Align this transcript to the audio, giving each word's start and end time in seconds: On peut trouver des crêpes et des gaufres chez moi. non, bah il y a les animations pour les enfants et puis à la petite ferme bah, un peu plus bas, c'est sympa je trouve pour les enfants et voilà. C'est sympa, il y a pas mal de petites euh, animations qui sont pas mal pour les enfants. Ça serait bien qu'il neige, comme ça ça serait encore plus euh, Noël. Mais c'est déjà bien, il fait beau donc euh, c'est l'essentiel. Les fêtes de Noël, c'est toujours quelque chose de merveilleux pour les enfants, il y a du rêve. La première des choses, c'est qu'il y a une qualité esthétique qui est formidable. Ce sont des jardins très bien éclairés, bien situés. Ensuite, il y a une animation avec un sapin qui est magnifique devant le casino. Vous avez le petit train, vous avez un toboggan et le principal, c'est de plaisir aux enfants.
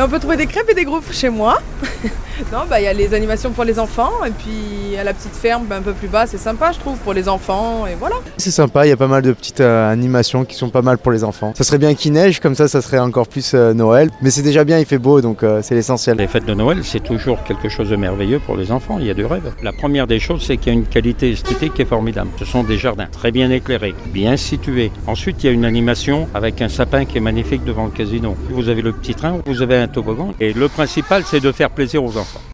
On 0.00 0.08
peut 0.08 0.20
trouver 0.20 0.36
des 0.36 0.46
crêpes 0.46 0.70
et 0.70 0.74
des 0.74 0.84
gaufres 0.84 1.12
chez 1.12 1.28
moi. 1.28 1.60
non, 2.52 2.60
bah 2.68 2.80
il 2.80 2.84
y 2.84 2.88
a 2.88 2.92
les 2.92 3.14
animations 3.14 3.50
pour 3.50 3.64
les 3.64 3.78
enfants 3.78 4.24
et 4.26 4.30
puis 4.30 4.96
à 4.96 5.04
la 5.04 5.14
petite 5.14 5.34
ferme 5.34 5.66
bah, 5.66 5.76
un 5.76 5.82
peu 5.82 5.92
plus 5.92 6.08
bas, 6.08 6.26
c'est 6.26 6.38
sympa 6.38 6.72
je 6.72 6.78
trouve 6.78 6.98
pour 6.98 7.14
les 7.14 7.28
enfants 7.28 7.86
et 7.86 7.94
voilà. 7.94 8.16
C'est 8.36 8.50
sympa, 8.50 8.86
il 8.86 8.90
y 8.90 8.92
a 8.92 8.96
pas 8.96 9.06
mal 9.06 9.22
de 9.22 9.32
petites 9.32 9.60
euh, 9.60 9.90
animations 9.90 10.44
qui 10.44 10.56
sont 10.56 10.70
pas 10.70 10.82
mal 10.82 10.98
pour 10.98 11.12
les 11.12 11.24
enfants. 11.24 11.52
Ça 11.56 11.64
serait 11.64 11.78
bien 11.78 11.94
qu'il 11.94 12.12
neige, 12.12 12.40
comme 12.40 12.54
ça 12.54 12.68
ça 12.68 12.82
serait 12.82 12.98
encore 12.98 13.28
plus 13.28 13.52
euh, 13.54 13.74
Noël. 13.74 14.10
Mais 14.22 14.30
c'est 14.30 14.42
déjà 14.42 14.64
bien, 14.64 14.78
il 14.78 14.86
fait 14.86 14.98
beau 14.98 15.20
donc 15.20 15.42
euh, 15.42 15.60
c'est 15.62 15.74
l'essentiel. 15.74 16.16
Les 16.16 16.26
fêtes 16.26 16.46
de 16.46 16.54
Noël, 16.54 16.80
c'est 16.82 17.02
toujours 17.02 17.42
quelque 17.44 17.68
chose 17.68 17.90
de 17.90 17.96
merveilleux 17.96 18.40
pour 18.40 18.56
les 18.56 18.72
enfants, 18.72 18.98
il 18.98 19.06
y 19.06 19.10
a 19.10 19.14
du 19.14 19.24
rêve. 19.24 19.52
La 19.62 19.72
première 19.72 20.06
des 20.06 20.18
choses, 20.18 20.44
c'est 20.44 20.56
qu'il 20.56 20.72
y 20.72 20.76
a 20.76 20.78
une 20.78 20.86
qualité 20.86 21.30
esthétique 21.32 21.74
qui 21.74 21.82
est 21.82 21.86
formidable. 21.86 22.30
Ce 22.38 22.44
sont 22.44 22.62
des 22.62 22.78
jardins 22.78 23.06
très 23.10 23.30
bien 23.30 23.50
éclairés, 23.50 23.94
bien 24.06 24.36
situés. 24.36 24.90
Ensuite, 25.06 25.42
il 25.42 25.46
y 25.46 25.50
a 25.50 25.52
une 25.52 25.64
animation 25.64 26.28
avec 26.34 26.60
un 26.62 26.68
sapin 26.68 27.04
qui 27.04 27.18
est 27.18 27.20
magnifique 27.20 27.64
devant 27.64 27.84
le 27.84 27.90
casino. 27.90 28.36
Vous 28.50 28.68
avez 28.68 28.82
le 28.82 28.92
petit 28.92 29.14
train, 29.14 29.38
vous 29.46 29.62
avez 29.62 29.76
un 29.76 29.88
toboggan 29.88 30.34
et 30.40 30.52
le 30.52 30.68
principal, 30.68 31.22
c'est 31.24 31.40
de 31.40 31.52
plaisir 31.70 32.04
aux 32.04 32.16
enfants. 32.16 32.40